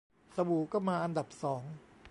[0.35, 1.63] สบู่ก็มาอันดับสอง